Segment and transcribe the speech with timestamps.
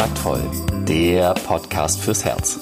[0.00, 0.50] Kontaktvoll,
[0.88, 2.58] der Podcast fürs Herz.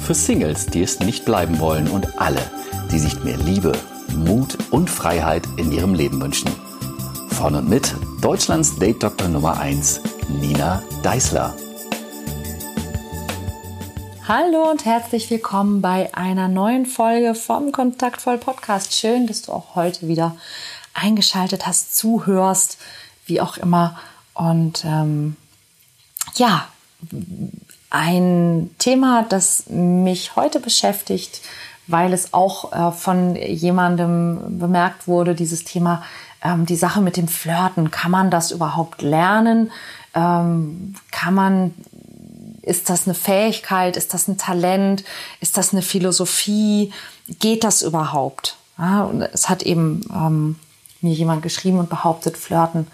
[0.00, 2.42] Für Singles, die es nicht bleiben wollen und alle,
[2.90, 3.72] die sich mehr Liebe,
[4.14, 6.50] Mut und Freiheit in ihrem Leben wünschen.
[7.30, 10.02] Von und mit Deutschlands Date-Doktor Nummer 1,
[10.38, 11.56] Nina Deißler.
[14.28, 18.92] Hallo und herzlich willkommen bei einer neuen Folge vom Kontaktvoll Podcast.
[18.94, 20.36] Schön, dass du auch heute wieder
[20.92, 22.76] eingeschaltet hast, zuhörst,
[23.24, 23.98] wie auch immer.
[24.34, 25.36] Und ähm,
[26.34, 26.66] ja,
[27.90, 31.42] ein Thema, das mich heute beschäftigt,
[31.86, 36.02] weil es auch äh, von jemandem bemerkt wurde, dieses Thema,
[36.42, 37.90] ähm, die Sache mit dem Flirten.
[37.90, 39.70] Kann man das überhaupt lernen?
[40.14, 41.74] Ähm, kann man,
[42.62, 43.96] ist das eine Fähigkeit?
[43.96, 45.04] Ist das ein Talent?
[45.40, 46.92] Ist das eine Philosophie?
[47.40, 48.56] Geht das überhaupt?
[48.78, 50.56] Und es hat eben ähm,
[51.02, 52.86] mir jemand geschrieben und behauptet, Flirten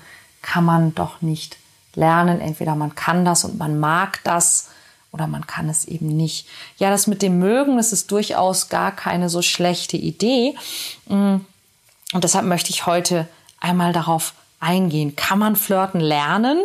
[0.42, 1.56] kann man doch nicht
[1.98, 2.40] lernen.
[2.40, 4.70] Entweder man kann das und man mag das
[5.12, 6.46] oder man kann es eben nicht.
[6.78, 10.54] Ja, das mit dem Mögen, das ist durchaus gar keine so schlechte Idee.
[11.06, 11.36] Mm.
[12.12, 13.28] Und deshalb möchte ich heute
[13.60, 15.16] einmal darauf eingehen.
[15.16, 16.58] Kann man flirten lernen?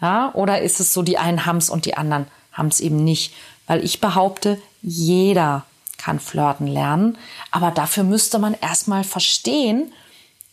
[0.00, 3.02] Ja, oder ist es so, die einen haben es und die anderen haben es eben
[3.02, 3.34] nicht?
[3.66, 5.64] Weil ich behaupte, jeder
[5.96, 7.16] kann flirten lernen.
[7.50, 9.92] Aber dafür müsste man erstmal verstehen,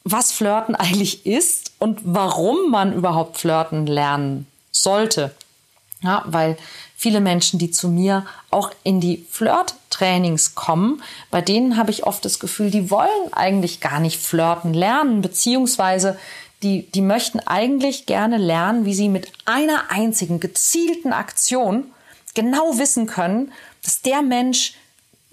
[0.03, 5.33] was Flirten eigentlich ist und warum man überhaupt flirten lernen sollte.
[6.03, 6.55] Ja, weil
[6.95, 11.01] viele Menschen, die zu mir auch in die Flirt-Trainings kommen,
[11.31, 16.19] bei denen habe ich oft das Gefühl, die wollen eigentlich gar nicht flirten lernen, beziehungsweise
[16.61, 21.85] die, die möchten eigentlich gerne lernen, wie sie mit einer einzigen gezielten Aktion
[22.35, 23.51] genau wissen können,
[23.83, 24.75] dass der Mensch,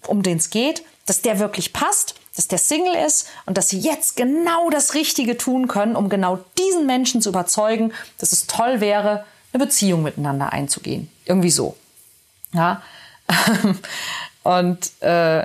[0.07, 3.81] um den es geht, dass der wirklich passt dass der Single ist und dass sie
[3.81, 8.81] jetzt genau das Richtige tun können, um genau diesen Menschen zu überzeugen, dass es toll
[8.81, 11.11] wäre, eine Beziehung miteinander einzugehen.
[11.25, 11.77] Irgendwie so.
[12.53, 12.81] Ja.
[14.45, 15.45] und äh,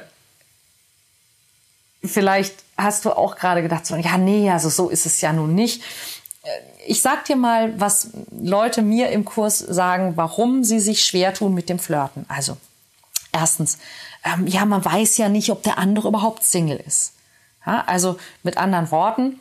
[2.04, 5.56] vielleicht hast du auch gerade gedacht, so, ja, nee, also so ist es ja nun
[5.56, 5.82] nicht.
[6.44, 6.50] Äh,
[6.86, 11.56] ich sag dir mal, was Leute mir im Kurs sagen, warum sie sich schwer tun
[11.56, 12.26] mit dem Flirten.
[12.28, 12.58] Also,
[13.32, 13.80] erstens,
[14.24, 17.14] ähm, ja, man weiß ja nicht, ob der andere überhaupt Single ist.
[17.66, 19.40] Ja, also mit anderen Worten,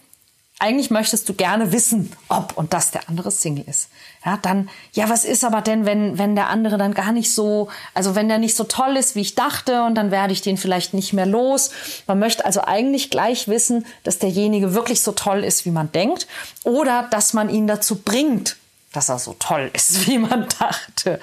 [0.63, 3.89] eigentlich möchtest du gerne wissen, ob und dass der andere Single ist.
[4.25, 7.69] Ja, dann, ja, was ist aber denn, wenn, wenn der andere dann gar nicht so,
[7.95, 10.57] also wenn der nicht so toll ist, wie ich dachte, und dann werde ich den
[10.57, 11.71] vielleicht nicht mehr los.
[12.07, 16.29] Man möchte also eigentlich gleich wissen, dass derjenige wirklich so toll ist, wie man denkt,
[16.63, 18.57] oder dass man ihn dazu bringt,
[18.93, 21.21] dass er so toll ist, wie man dachte.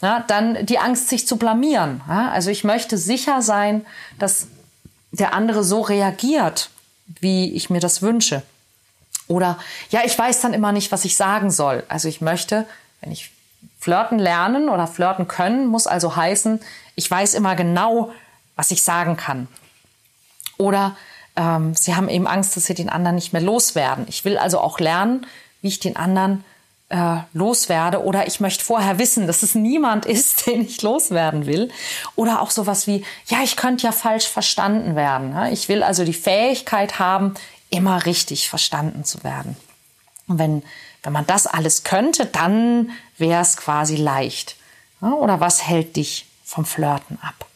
[0.00, 2.00] Ja, dann die Angst, sich zu blamieren.
[2.08, 3.84] Ja, also ich möchte sicher sein,
[4.18, 4.48] dass
[5.10, 6.70] der andere so reagiert,
[7.20, 8.42] wie ich mir das wünsche.
[9.26, 9.58] Oder
[9.90, 11.84] ja, ich weiß dann immer nicht, was ich sagen soll.
[11.88, 12.66] Also ich möchte,
[13.00, 13.30] wenn ich
[13.78, 16.60] flirten lernen oder flirten können, muss also heißen,
[16.94, 18.12] ich weiß immer genau,
[18.56, 19.48] was ich sagen kann.
[20.56, 20.96] Oder
[21.36, 24.06] ähm, sie haben eben Angst, dass sie den anderen nicht mehr loswerden.
[24.08, 25.26] Ich will also auch lernen,
[25.62, 26.44] wie ich den anderen
[26.90, 31.70] äh, loswerde oder ich möchte vorher wissen, dass es niemand ist, den ich loswerden will.
[32.16, 35.36] Oder auch sowas wie, ja, ich könnte ja falsch verstanden werden.
[35.52, 37.34] Ich will also die Fähigkeit haben,
[37.70, 39.56] immer richtig verstanden zu werden.
[40.26, 40.62] Und wenn,
[41.02, 44.56] wenn man das alles könnte, dann wäre es quasi leicht.
[45.00, 47.46] Oder was hält dich vom Flirten ab?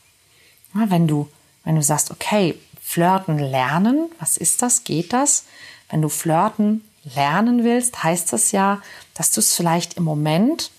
[0.74, 1.28] Wenn du,
[1.64, 4.84] wenn du sagst, okay, Flirten lernen, was ist das?
[4.84, 5.44] Geht das?
[5.90, 6.82] Wenn du Flirten
[7.14, 8.80] lernen willst, heißt das ja,
[9.14, 10.70] dass du es vielleicht im Moment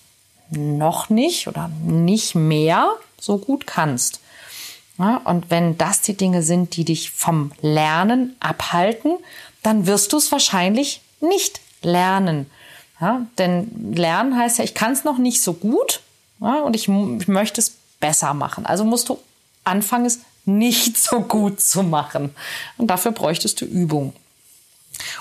[0.49, 4.19] noch nicht oder nicht mehr so gut kannst.
[4.99, 9.17] Ja, und wenn das die Dinge sind, die dich vom Lernen abhalten,
[9.63, 12.49] dann wirst du es wahrscheinlich nicht lernen.
[13.01, 16.01] Ja, denn Lernen heißt ja, ich kann es noch nicht so gut
[16.39, 18.65] ja, und ich, ich möchte es besser machen.
[18.65, 19.17] Also musst du
[19.63, 22.35] anfangen, es nicht so gut zu machen.
[22.77, 24.13] Und dafür bräuchtest du Übung.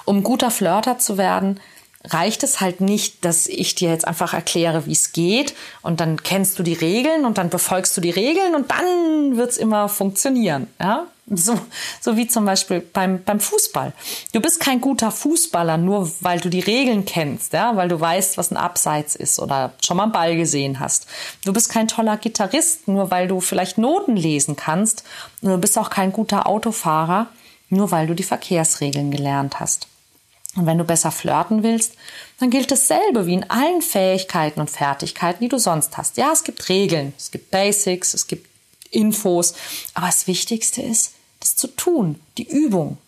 [0.04, 1.60] Um guter Flirter zu werden,
[2.04, 6.22] reicht es halt nicht, dass ich dir jetzt einfach erkläre, wie es geht und dann
[6.22, 10.66] kennst du die Regeln und dann befolgst du die Regeln und dann wird's immer funktionieren.
[10.80, 11.06] Ja?
[11.28, 11.58] So,
[12.00, 13.92] so wie zum Beispiel beim, beim Fußball.
[14.32, 17.76] Du bist kein guter Fußballer, nur weil du die Regeln kennst, ja?
[17.76, 21.06] weil du weißt, was ein Abseits ist oder schon mal einen Ball gesehen hast.
[21.44, 25.04] Du bist kein toller Gitarrist, nur weil du vielleicht Noten lesen kannst.
[25.40, 27.28] Du bist auch kein guter Autofahrer,
[27.72, 29.88] nur weil du die Verkehrsregeln gelernt hast.
[30.54, 31.94] Und wenn du besser flirten willst,
[32.38, 36.18] dann gilt dasselbe wie in allen Fähigkeiten und Fertigkeiten, die du sonst hast.
[36.18, 38.46] Ja, es gibt Regeln, es gibt Basics, es gibt
[38.90, 39.54] Infos,
[39.94, 42.98] aber das Wichtigste ist, das zu tun, die Übung.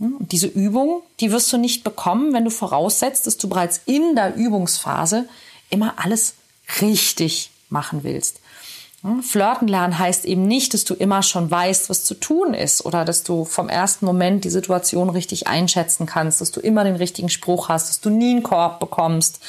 [0.00, 4.16] Und diese Übung, die wirst du nicht bekommen, wenn du voraussetzt, dass du bereits in
[4.16, 5.28] der Übungsphase
[5.70, 6.34] immer alles
[6.80, 8.40] richtig machen willst.
[9.02, 12.84] Hm, Flirten lernen heißt eben nicht, dass du immer schon weißt, was zu tun ist
[12.84, 16.96] oder dass du vom ersten Moment die Situation richtig einschätzen kannst, dass du immer den
[16.96, 19.40] richtigen Spruch hast, dass du nie einen Korb bekommst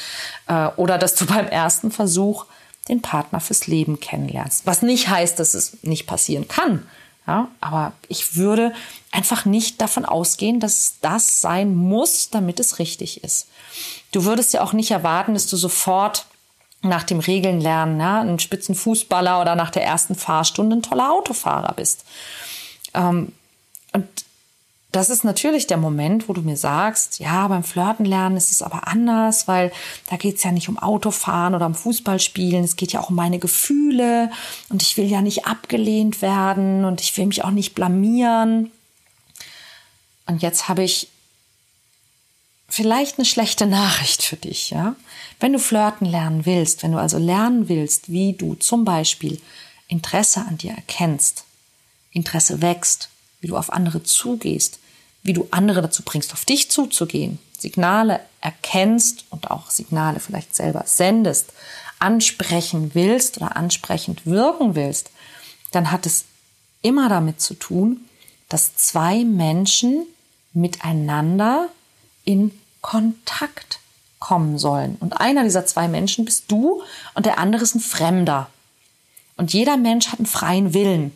[0.47, 2.45] äh, oder dass du beim ersten Versuch
[2.89, 4.65] den Partner fürs Leben kennenlernst.
[4.65, 6.87] Was nicht heißt, dass es nicht passieren kann.
[7.27, 8.73] Ja, aber ich würde
[9.11, 13.47] einfach nicht davon ausgehen, dass das sein muss, damit es richtig ist.
[14.11, 16.25] Du würdest ja auch nicht erwarten, dass du sofort
[16.81, 21.73] nach dem Regeln lernen, ja, ein Spitzenfußballer oder nach der ersten Fahrstunde ein toller Autofahrer
[21.73, 22.05] bist.
[22.93, 23.33] Ähm,
[23.93, 24.07] und
[24.91, 28.63] das ist natürlich der Moment, wo du mir sagst, ja, beim Flirten lernen ist es
[28.63, 29.71] aber anders, weil
[30.09, 33.15] da geht es ja nicht um Autofahren oder um Fußballspielen, es geht ja auch um
[33.15, 34.31] meine Gefühle
[34.69, 38.71] und ich will ja nicht abgelehnt werden und ich will mich auch nicht blamieren.
[40.25, 41.09] Und jetzt habe ich
[42.67, 44.95] vielleicht eine schlechte Nachricht für dich, ja.
[45.39, 49.39] Wenn du flirten lernen willst, wenn du also lernen willst, wie du zum Beispiel
[49.87, 51.45] Interesse an dir erkennst,
[52.11, 53.09] Interesse wächst,
[53.39, 54.79] wie du auf andere zugehst,
[55.23, 60.83] wie du andere dazu bringst, auf dich zuzugehen, Signale erkennst und auch Signale vielleicht selber
[60.85, 61.53] sendest,
[61.99, 65.11] ansprechen willst oder ansprechend wirken willst,
[65.71, 66.25] dann hat es
[66.81, 68.05] immer damit zu tun,
[68.47, 70.05] dass zwei Menschen
[70.53, 71.67] miteinander
[72.23, 72.51] in
[72.81, 73.78] Kontakt
[74.19, 74.97] kommen sollen.
[74.99, 76.81] Und einer dieser zwei Menschen bist du
[77.13, 78.49] und der andere ist ein Fremder.
[79.37, 81.15] Und jeder Mensch hat einen freien Willen.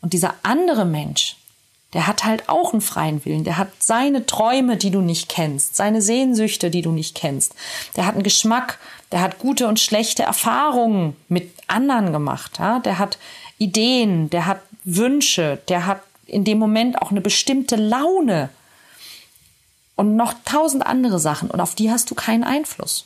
[0.00, 1.36] Und dieser andere Mensch,
[1.92, 3.44] der hat halt auch einen freien Willen.
[3.44, 7.54] Der hat seine Träume, die du nicht kennst, seine Sehnsüchte, die du nicht kennst.
[7.96, 8.78] Der hat einen Geschmack,
[9.12, 12.58] der hat gute und schlechte Erfahrungen mit anderen gemacht.
[12.58, 12.78] Ja?
[12.80, 13.18] Der hat
[13.58, 18.50] Ideen, der hat Wünsche, der hat in dem Moment auch eine bestimmte Laune
[20.00, 23.04] und noch tausend andere Sachen und auf die hast du keinen Einfluss.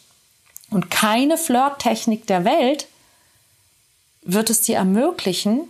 [0.70, 2.86] Und keine Flirttechnik der Welt
[4.22, 5.62] wird es dir ermöglichen,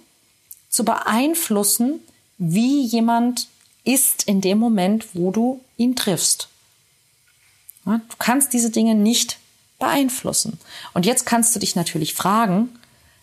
[0.68, 2.00] zu beeinflussen,
[2.36, 3.48] wie jemand
[3.84, 6.50] ist in dem Moment, wo du ihn triffst.
[7.86, 9.38] Du kannst diese Dinge nicht
[9.78, 10.60] beeinflussen.
[10.92, 12.68] Und jetzt kannst du dich natürlich fragen,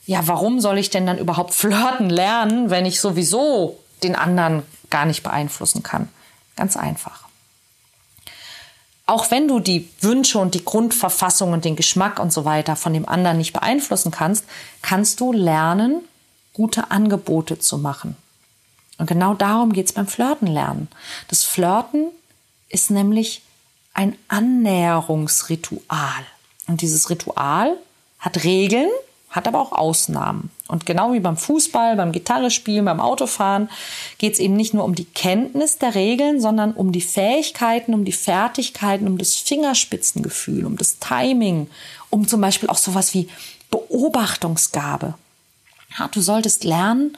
[0.08, 5.06] ja, warum soll ich denn dann überhaupt flirten lernen, wenn ich sowieso den anderen gar
[5.06, 6.10] nicht beeinflussen kann?
[6.56, 7.30] Ganz einfach.
[9.12, 12.94] Auch wenn du die Wünsche und die Grundverfassung und den Geschmack und so weiter von
[12.94, 14.46] dem anderen nicht beeinflussen kannst,
[14.82, 16.00] kannst du lernen,
[16.54, 18.16] gute Angebote zu machen.
[18.98, 20.88] Und genau darum geht es beim Flirten lernen.
[21.28, 22.08] Das Flirten
[22.70, 23.42] ist nämlich
[23.94, 26.24] ein Annäherungsritual.
[26.68, 27.76] Und dieses Ritual
[28.18, 28.92] hat Regeln,
[29.32, 30.52] hat aber auch Ausnahmen.
[30.68, 33.70] Und genau wie beim Fußball, beim Gitarrespielen, beim Autofahren
[34.18, 38.06] geht es eben nicht nur um die Kenntnis der Regeln, sondern um die Fähigkeiten, um
[38.06, 41.70] die Fertigkeiten, um das Fingerspitzengefühl, um das Timing,
[42.10, 43.30] um zum Beispiel auch sowas wie
[43.72, 45.16] Beobachtungsgabe.
[45.98, 47.18] Ja, du solltest lernen,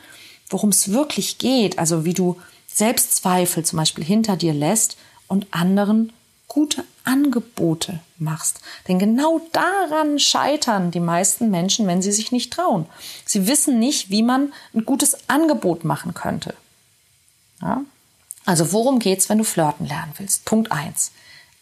[0.49, 6.13] worum es wirklich geht, also wie du Selbstzweifel zum Beispiel hinter dir lässt und anderen
[6.53, 8.61] gute Angebote machst.
[8.87, 12.85] Denn genau daran scheitern die meisten Menschen, wenn sie sich nicht trauen.
[13.25, 16.53] Sie wissen nicht, wie man ein gutes Angebot machen könnte.
[17.61, 17.81] Ja?
[18.45, 20.45] Also worum geht's, wenn du flirten lernen willst?
[20.45, 21.11] Punkt eins: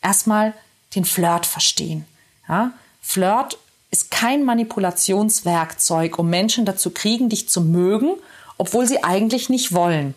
[0.01, 0.53] Erstmal
[0.95, 2.05] den Flirt verstehen.
[2.47, 2.73] Ja?
[3.01, 3.57] Flirt
[3.91, 8.17] ist kein Manipulationswerkzeug, um Menschen dazu kriegen, dich zu mögen
[8.61, 10.13] obwohl sie eigentlich nicht wollen,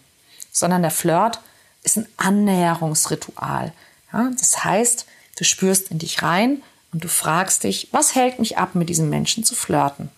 [0.52, 1.40] sondern der Flirt
[1.82, 3.72] ist ein Annäherungsritual.
[4.14, 5.06] Ja, das heißt,
[5.36, 9.10] du spürst in dich rein und du fragst dich, was hält mich ab, mit diesem
[9.10, 10.08] Menschen zu flirten?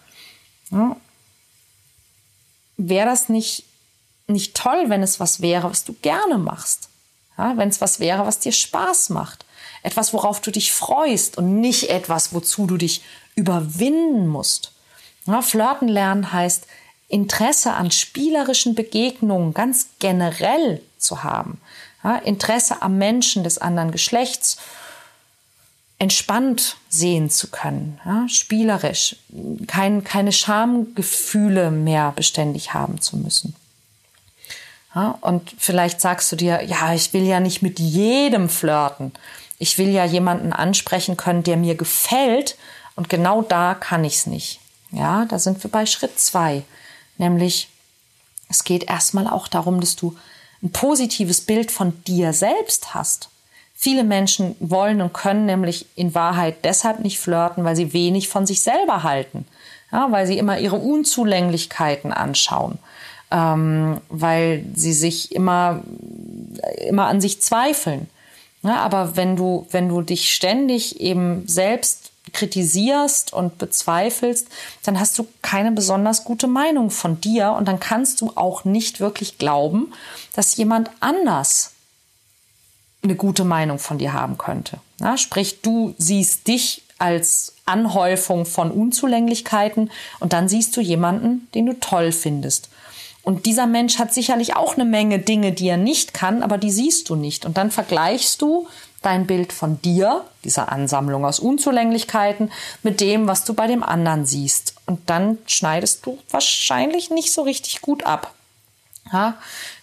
[0.71, 0.97] Ja,
[2.77, 3.65] wäre das nicht,
[4.27, 6.91] nicht toll, wenn es was wäre, was du gerne machst?
[7.39, 9.47] Ja, wenn es was wäre, was dir Spaß macht?
[9.83, 13.03] Etwas, worauf du dich freust und nicht etwas, wozu du dich
[13.35, 14.73] überwinden musst.
[15.27, 16.67] Ja, flirten lernen heißt,
[17.09, 21.61] Interesse an spielerischen Begegnungen ganz generell zu haben,
[22.07, 24.59] ja, Interesse am Menschen des anderen Geschlechts
[25.99, 29.17] entspannt sehen zu können, ja, spielerisch,
[29.67, 33.57] kein, keine Schamgefühle mehr beständig haben zu müssen.
[34.95, 39.13] Ja, und vielleicht sagst du dir, ja, ich will ja nicht mit jedem flirten.
[39.59, 42.57] Ich will ja jemanden ansprechen können, der mir gefällt.
[42.95, 44.61] Und genau da kann ich es nicht.
[44.93, 46.63] Ja, da sind wir bei Schritt zwei.
[47.19, 47.69] Nämlich,
[48.49, 50.17] es geht erstmal auch darum, dass du
[50.63, 53.31] ein positives Bild von dir selbst hast.
[53.75, 58.47] Viele Menschen wollen und können nämlich in Wahrheit deshalb nicht flirten, weil sie wenig von
[58.47, 59.47] sich selber halten,
[59.93, 62.79] ja, weil sie immer ihre Unzulänglichkeiten anschauen,
[63.31, 65.83] ähm, weil sie sich immer,
[66.89, 68.09] immer an sich zweifeln.
[68.63, 74.49] Ja, aber wenn du, wenn du dich ständig eben selbst kritisierst und bezweifelst,
[74.83, 79.01] dann hast du keine besonders gute Meinung von dir und dann kannst du auch nicht
[79.01, 79.93] wirklich glauben,
[80.35, 81.73] dass jemand anders
[83.03, 84.81] eine gute Meinung von dir haben könnte.
[85.01, 89.91] Ja, sprich, du siehst dich als Anhäufung von Unzulänglichkeiten
[90.21, 92.71] und dann siehst du jemanden, den du toll findest.
[93.23, 96.71] Und dieser Mensch hat sicherlich auch eine Menge Dinge, die er nicht kann, aber die
[96.71, 97.45] siehst du nicht.
[97.45, 98.69] Und dann vergleichst du
[99.07, 102.51] dein Bild von dir, dieser Ansammlung aus Unzulänglichkeiten,
[102.83, 104.75] mit dem, was du bei dem anderen siehst.
[104.87, 108.35] Und dann schneidest du wahrscheinlich nicht so richtig gut ab.
[109.13, 109.39] Ja?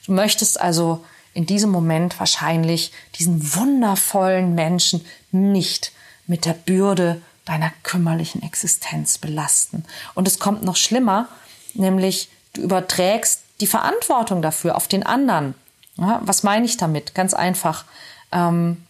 [0.06, 1.04] Du möchtest also
[1.34, 5.92] in diesem Moment wahrscheinlich diesen wundervollen Menschen nicht
[6.28, 9.86] mit der Bürde deiner kümmerlichen Existenz belasten.
[10.14, 11.28] Und es kommt noch schlimmer,
[11.74, 15.56] nämlich Du überträgst die Verantwortung dafür auf den anderen.
[15.98, 17.16] Ja, was meine ich damit?
[17.16, 17.86] Ganz einfach.
[18.32, 18.84] Ähm,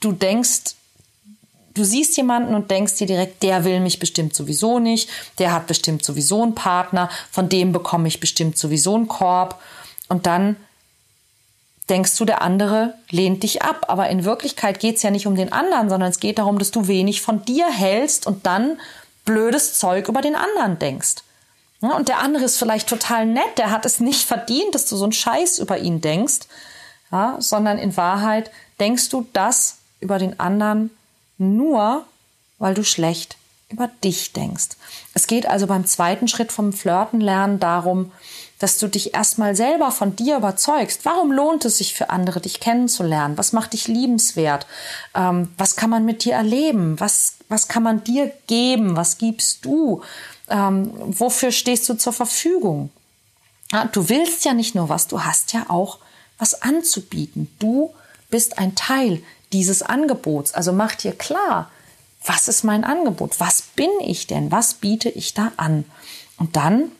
[0.00, 0.74] du denkst,
[1.74, 5.66] du siehst jemanden und denkst dir direkt, der will mich bestimmt sowieso nicht, der hat
[5.66, 9.60] bestimmt sowieso einen Partner, von dem bekomme ich bestimmt sowieso einen Korb.
[10.08, 10.56] Und dann
[11.88, 13.86] denkst du, der andere lehnt dich ab.
[13.88, 16.70] Aber in Wirklichkeit geht es ja nicht um den anderen, sondern es geht darum, dass
[16.70, 18.80] du wenig von dir hältst und dann
[19.24, 21.16] blödes Zeug über den anderen denkst.
[21.80, 25.04] Und der andere ist vielleicht total nett, der hat es nicht verdient, dass du so
[25.04, 26.46] einen Scheiß über ihn denkst,
[27.12, 28.50] ja, sondern in Wahrheit
[28.80, 30.90] denkst du das über den anderen
[31.38, 32.04] nur,
[32.58, 33.36] weil du schlecht
[33.68, 34.76] über dich denkst.
[35.12, 38.12] Es geht also beim zweiten Schritt vom Flirten lernen darum,
[38.58, 41.04] dass du dich erstmal selber von dir überzeugst.
[41.04, 43.36] Warum lohnt es sich für andere, dich kennenzulernen?
[43.36, 44.66] Was macht dich liebenswert?
[45.14, 46.98] Ähm, was kann man mit dir erleben?
[46.98, 48.96] Was, was kann man dir geben?
[48.96, 50.02] Was gibst du?
[50.48, 52.90] Ähm, wofür stehst du zur Verfügung?
[53.72, 55.98] Ja, du willst ja nicht nur was, du hast ja auch
[56.38, 57.52] was anzubieten.
[57.58, 57.92] Du
[58.30, 59.22] bist ein Teil
[59.52, 60.54] dieses Angebots.
[60.54, 61.70] Also mach dir klar,
[62.24, 63.38] was ist mein Angebot?
[63.38, 64.50] Was bin ich denn?
[64.50, 65.84] Was biete ich da an?
[66.38, 66.90] Und dann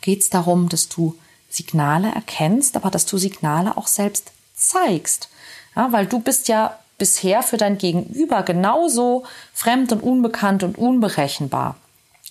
[0.00, 1.16] geht es darum, dass du
[1.48, 5.28] Signale erkennst, aber dass du Signale auch selbst zeigst.
[5.76, 11.76] Ja, weil du bist ja bisher für dein Gegenüber genauso fremd und unbekannt und unberechenbar.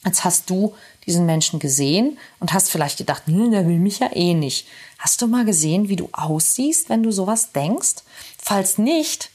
[0.06, 4.10] Jetzt hast du diesen Menschen gesehen und hast vielleicht gedacht, hm, der will mich ja
[4.14, 4.68] eh nicht.
[5.00, 8.04] Hast du mal gesehen, wie du aussiehst, wenn du sowas denkst?
[8.38, 9.30] Falls nicht,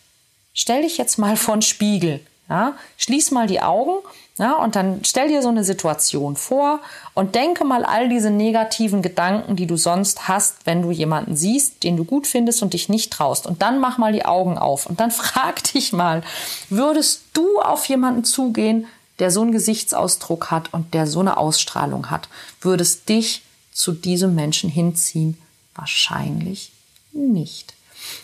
[0.58, 2.20] stell dich jetzt mal vor den Spiegel.
[2.48, 2.74] Ja?
[2.96, 3.92] Schließ mal die Augen
[4.38, 6.80] ja, und dann stell dir so eine Situation vor
[7.14, 11.82] und denke mal all diese negativen Gedanken, die du sonst hast, wenn du jemanden siehst,
[11.82, 13.46] den du gut findest und dich nicht traust.
[13.46, 16.22] Und dann mach mal die Augen auf und dann frag dich mal,
[16.70, 18.86] würdest du auf jemanden zugehen,
[19.18, 22.28] der so einen Gesichtsausdruck hat und der so eine Ausstrahlung hat,
[22.60, 25.36] würde es dich zu diesem Menschen hinziehen?
[25.74, 26.70] Wahrscheinlich
[27.12, 27.74] nicht.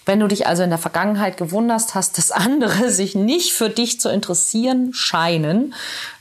[0.06, 4.00] Wenn du dich also in der Vergangenheit gewundert hast, dass andere sich nicht für dich
[4.00, 5.74] zu interessieren scheinen,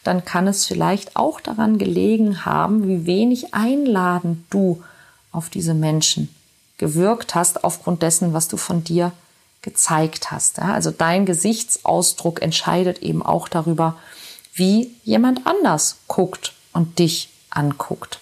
[0.03, 4.84] dann kann es vielleicht auch daran gelegen haben, wie wenig einladend du
[5.32, 6.34] auf diese Menschen
[6.77, 9.12] gewirkt hast, aufgrund dessen, was du von dir
[9.62, 10.60] gezeigt hast.
[10.60, 13.98] Also dein Gesichtsausdruck entscheidet eben auch darüber,
[14.53, 18.20] wie jemand anders guckt und dich anguckt.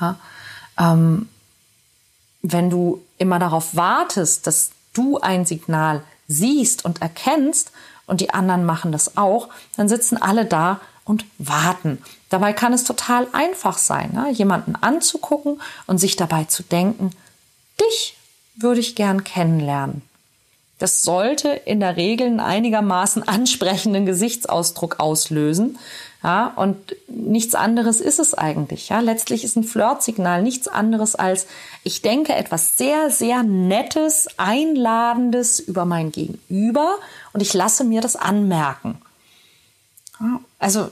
[0.00, 0.18] Ja,
[0.78, 1.28] ähm,
[2.52, 7.72] wenn du immer darauf wartest, dass du ein Signal siehst und erkennst
[8.06, 12.02] und die anderen machen das auch, dann sitzen alle da und warten.
[12.30, 14.30] Dabei kann es total einfach sein, ne?
[14.32, 17.10] jemanden anzugucken und sich dabei zu denken,
[17.80, 18.16] dich
[18.56, 20.02] würde ich gern kennenlernen.
[20.78, 25.78] Das sollte in der Regel einen einigermaßen ansprechenden Gesichtsausdruck auslösen.
[26.26, 28.88] Ja, und nichts anderes ist es eigentlich.
[28.88, 31.46] Ja, letztlich ist ein Flirtsignal nichts anderes als,
[31.84, 36.96] ich denke etwas sehr, sehr Nettes, Einladendes über mein Gegenüber
[37.32, 39.00] und ich lasse mir das anmerken.
[40.18, 40.90] Ja, also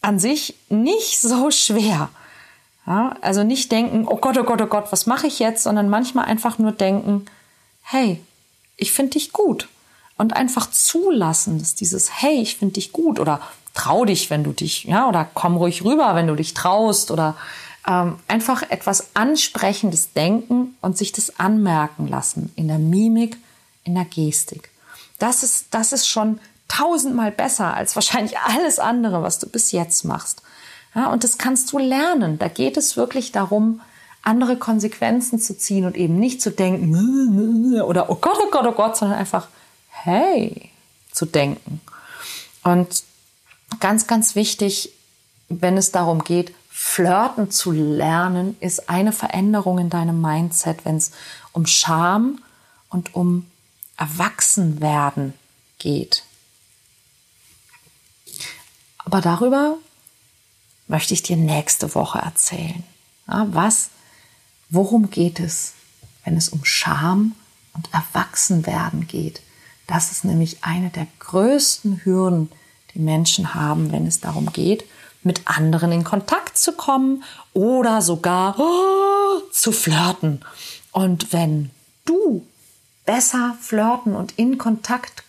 [0.00, 2.08] an sich nicht so schwer.
[2.86, 5.90] Ja, also nicht denken, oh Gott, oh Gott, oh Gott, was mache ich jetzt, sondern
[5.90, 7.26] manchmal einfach nur denken,
[7.82, 8.22] hey,
[8.78, 9.68] ich finde dich gut.
[10.18, 13.40] Und einfach zulassen, dass dieses Hey, ich finde dich gut oder
[13.74, 17.36] trau dich, wenn du dich, ja, oder komm ruhig rüber, wenn du dich traust oder
[17.86, 23.36] ähm, einfach etwas Ansprechendes denken und sich das anmerken lassen in der Mimik,
[23.84, 24.70] in der Gestik.
[25.18, 30.04] Das ist, das ist schon tausendmal besser als wahrscheinlich alles andere, was du bis jetzt
[30.04, 30.42] machst.
[30.94, 32.38] Ja, und das kannst du lernen.
[32.38, 33.80] Da geht es wirklich darum,
[34.22, 38.72] andere Konsequenzen zu ziehen und eben nicht zu denken oder oh Gott, oh Gott, oh
[38.72, 39.48] Gott, sondern einfach
[40.06, 40.70] hey
[41.10, 41.80] zu denken.
[42.62, 43.04] Und
[43.80, 44.90] ganz, ganz wichtig,
[45.48, 51.10] wenn es darum geht, flirten zu lernen, ist eine Veränderung in deinem Mindset, wenn es
[51.52, 52.42] um Scham
[52.90, 53.46] und um
[53.96, 55.32] Erwachsenwerden
[55.78, 56.22] geht.
[58.98, 59.76] Aber darüber
[60.88, 62.84] möchte ich dir nächste Woche erzählen.
[63.26, 63.90] Ja, was,
[64.68, 65.74] worum geht es,
[66.24, 67.34] wenn es um Scham
[67.72, 69.40] und Erwachsenwerden geht?
[69.86, 72.50] Das ist nämlich eine der größten Hürden,
[72.94, 74.84] die Menschen haben, wenn es darum geht,
[75.22, 80.40] mit anderen in Kontakt zu kommen oder sogar oh, zu flirten.
[80.92, 81.70] Und wenn
[82.04, 82.44] du
[83.04, 85.24] besser flirten und in Kontakt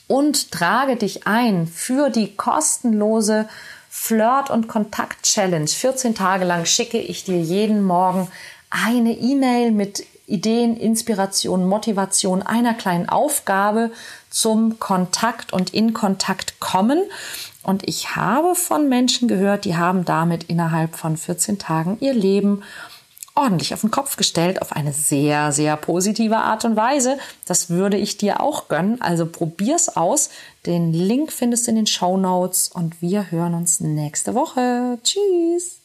[0.08, 3.48] Und trage dich ein für die kostenlose
[3.88, 5.68] Flirt- und Kontakt-Challenge.
[5.68, 8.26] 14 Tage lang schicke ich dir jeden Morgen
[8.70, 13.90] eine E-Mail mit Ideen, Inspiration, Motivation einer kleinen Aufgabe
[14.30, 17.02] zum Kontakt und in Kontakt kommen.
[17.62, 22.62] Und ich habe von Menschen gehört, die haben damit innerhalb von 14 Tagen ihr Leben
[23.34, 27.18] ordentlich auf den Kopf gestellt, auf eine sehr, sehr positive Art und Weise.
[27.46, 29.00] Das würde ich dir auch gönnen.
[29.00, 30.30] Also probier's aus.
[30.66, 34.98] Den Link findest du in den Show Notes und wir hören uns nächste Woche.
[35.02, 35.79] Tschüss!